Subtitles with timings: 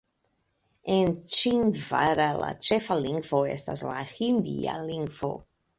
[0.93, 5.37] En Ĉindvara la ĉefa lingvo estas la hindia lingvo.